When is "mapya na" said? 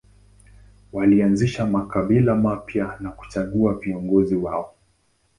2.35-3.11